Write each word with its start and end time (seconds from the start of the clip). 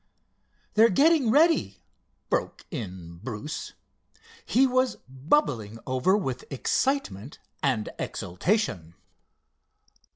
"They're 0.73 0.89
getting 0.89 1.29
ready," 1.29 1.83
broke 2.31 2.65
in 2.71 3.19
Bruce. 3.21 3.73
He 4.47 4.65
was 4.65 4.95
bubbling 5.07 5.77
over 5.85 6.17
with 6.17 6.43
excitement 6.51 7.37
and 7.61 7.87
exultation. 7.99 8.95